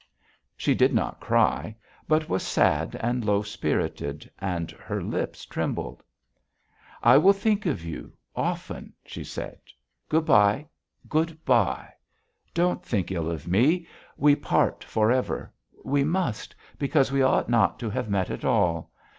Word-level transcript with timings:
She 0.57 0.73
did 0.73 0.95
not 0.95 1.19
cry, 1.19 1.75
but 2.07 2.27
was 2.27 2.41
sad 2.41 2.95
and 3.01 3.23
low 3.23 3.43
spirited, 3.43 4.27
and 4.39 4.71
her 4.71 4.99
lips 4.99 5.45
trembled. 5.45 6.01
"I 7.03 7.19
will 7.19 7.33
think 7.33 7.67
of 7.67 7.83
you 7.85 8.11
often," 8.35 8.93
she 9.05 9.23
said. 9.23 9.59
"Good 10.09 10.25
bye. 10.25 10.67
Good 11.07 11.45
bye. 11.45 11.89
Don't 12.55 12.83
think 12.83 13.11
ill 13.11 13.29
of 13.29 13.47
me. 13.47 13.85
We 14.17 14.35
part 14.35 14.83
for 14.83 15.11
ever. 15.11 15.53
We 15.85 16.03
must, 16.03 16.55
because 16.79 17.11
we 17.11 17.21
ought 17.21 17.47
not 17.47 17.77
to 17.81 17.89
have 17.91 18.09
met 18.09 18.31
at 18.31 18.43
all. 18.43 18.91